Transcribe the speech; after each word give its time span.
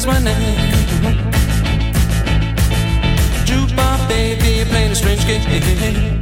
is 0.00 0.06
my 0.06 0.18
name. 0.18 0.56
Jukebox 3.44 4.08
baby 4.08 4.64
playing 4.70 4.92
a 4.92 4.94
strange 4.94 5.26
game. 5.26 6.20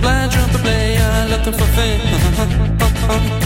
Blind 0.00 0.32
trumpet 0.32 0.60
player 0.60 1.26
looking 1.30 1.54
for 1.54 1.68
fame. 1.76 3.43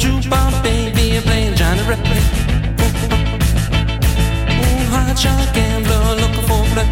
Jukebox 0.00 0.62
baby, 0.62 1.02
you're 1.12 1.22
playing 1.22 1.54
Johnny 1.54 1.82
Ripley. 1.82 2.20
Hot 4.88 5.18
shot 5.18 5.52
gambler 5.54 6.14
looking 6.14 6.46
for 6.48 6.64
blood. 6.72 6.88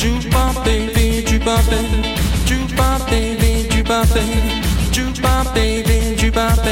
Jukebox 0.00 0.64
baby, 0.64 1.22
jukebox 1.22 1.70
baby, 1.70 2.02
jukebox 2.48 3.08
baby, 3.08 3.68
jukebox 3.68 4.12
baby, 4.12 4.62
jukebox 4.90 5.54
baby, 5.54 6.16
jukebox. 6.16 6.65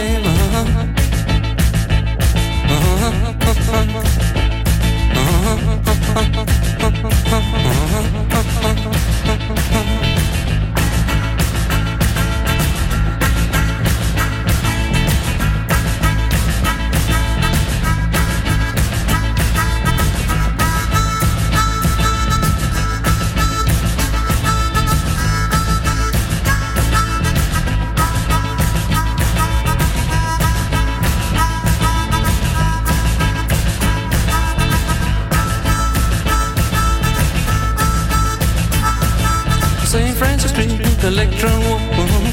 Francis 40.19 40.51
Street, 40.51 40.71
electron 41.03 41.61
woman. 41.61 42.25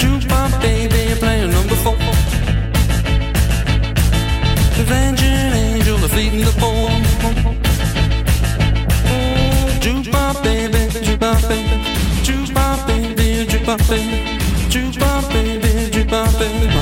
Jukebox 0.00 0.60
baby 0.62 1.14
playing 1.20 1.50
number 1.50 1.76
four. 1.84 1.96
The 4.76 4.84
Vangel 4.90 5.52
angel, 5.54 5.98
the 5.98 6.08
fleeting 6.08 6.44
the 6.44 6.52
four. 6.60 6.88
Jukebox 9.84 10.42
baby, 10.42 10.78
jukebox 11.06 11.48
baby, 11.48 11.76
jukebox 12.26 12.86
baby, 12.86 13.36
jukebox 13.50 13.88
baby, 13.88 14.38
jukebox 14.72 15.28
baby, 15.32 15.90
jukebox 15.90 16.38
baby. 16.38 16.77